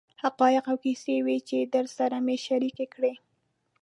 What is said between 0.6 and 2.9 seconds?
او کیسې وې چې درسره مې شریکې